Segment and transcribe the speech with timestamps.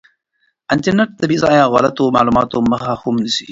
[0.73, 3.47] انټرنیټ د بې ځایه او غلطو معلوماتو مخه هم نیسي.